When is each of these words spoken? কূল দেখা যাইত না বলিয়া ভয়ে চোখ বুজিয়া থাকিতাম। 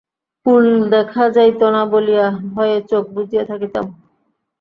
কূল 0.45 0.65
দেখা 0.93 1.23
যাইত 1.35 1.61
না 1.73 1.81
বলিয়া 1.91 2.25
ভয়ে 2.53 2.77
চোখ 2.89 3.03
বুজিয়া 3.15 3.43
থাকিতাম। 3.45 3.85